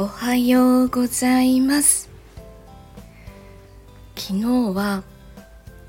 [0.00, 2.08] おはようございます。
[4.16, 5.02] 昨日は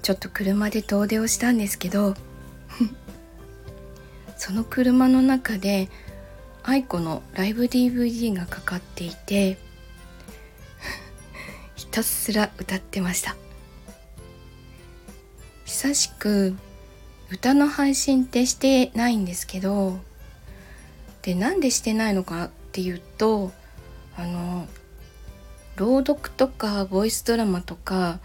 [0.01, 2.15] ちょっと車で遠出をしたんですけど
[4.35, 5.89] その車の中で
[6.63, 9.59] 愛子のライブ DVD がかかっていて
[11.75, 13.35] ひたすら歌ってました。
[15.65, 16.55] 久しく
[17.29, 19.99] 歌の配信ってしてないんですけど
[21.21, 23.51] でなんでしてないのかっていうと
[24.19, 24.67] あの
[25.77, 28.19] 朗読とかボイスドラマとか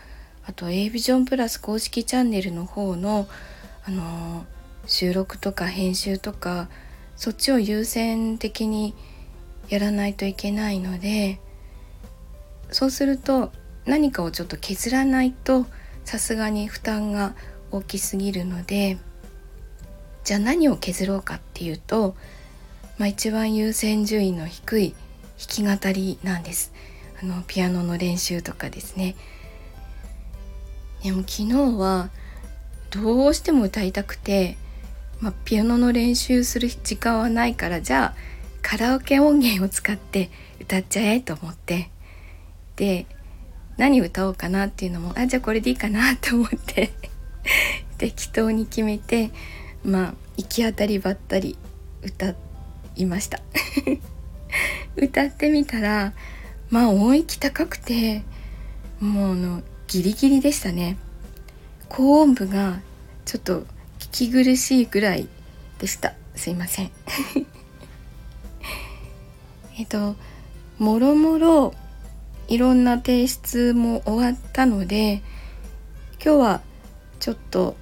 [0.45, 3.29] あと a ビジョンプラス公式チャンネルの方の
[3.87, 4.45] あの
[4.87, 6.69] 収録とか編集とか
[7.17, 8.95] そっちを優先的に
[9.69, 11.39] やらないといけないので
[12.71, 13.53] そうすると
[13.87, 15.67] 何かをちょっと削らないと
[16.05, 17.35] さすがに負担が
[17.71, 18.99] 大きすぎるので
[20.25, 22.17] じゃあ何を削ろうかっていうと、
[22.99, 24.95] まあ、一番優先順位の低い
[25.39, 26.73] 弾き語りなんです。
[27.23, 29.17] あのピアノの練習とかですね。
[31.03, 32.11] でも昨日は
[32.91, 34.57] どうしても歌いたくて、
[35.21, 38.15] まあ、ピアノの練習する時間はないからじゃあ
[38.63, 41.91] カラオケ音源を使って歌っちゃえと思って。
[42.77, 43.07] で
[43.77, 46.93] 何歌おうかなっていうのもあじゃあこれでいいかなと思って。
[47.99, 49.31] 適当に決めて
[49.85, 51.57] まあ行き当たりばったり
[52.03, 52.35] 歌
[52.97, 53.41] いました。
[54.97, 56.13] 歌ってみたら
[56.71, 58.23] まあ音域高くて
[59.01, 60.97] もうあのギリギリでしたね。
[61.89, 62.81] 高音部が
[63.25, 63.61] ちょっと
[63.99, 65.29] 聞き苦しいぐらい
[65.79, 66.15] でした。
[66.35, 66.91] すいません。
[69.79, 70.17] えっと
[70.79, 71.75] もろもろ
[72.49, 75.23] いろんな提出も終わったので
[76.23, 76.61] 今日は
[77.21, 77.77] ちょっと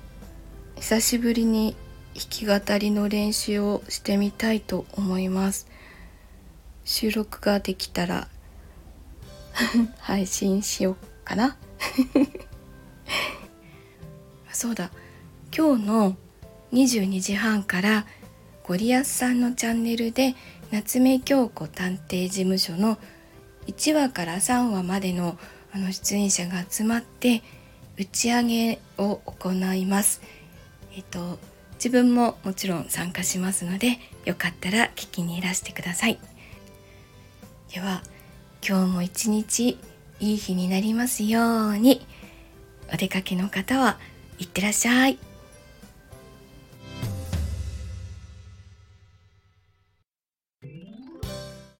[0.76, 1.76] 久しぶりに
[2.14, 5.66] 弾き語りの練習をしてみたいと思います。
[6.84, 8.28] 収録ができたら
[10.00, 11.56] 配信しようかな
[14.52, 14.90] そうだ
[15.56, 16.16] 今日の
[16.72, 18.06] 22時半から
[18.64, 20.34] ゴリアスさんのチャンネルで
[20.70, 22.98] 夏目京子探偵事務所の
[23.66, 25.38] 1話から3話までの
[25.74, 27.42] あの出演者が集まって
[27.96, 30.20] 打ち上げを行います。
[30.94, 31.38] えっと
[31.74, 36.18] 自分ももちろん参加しますのでよかったら聞きにいらしてください。
[37.72, 38.02] では
[38.66, 39.78] 今日も一日
[40.20, 42.06] いい日になりますように
[42.92, 43.98] お出かけの方は
[44.38, 45.18] いってらっしゃい。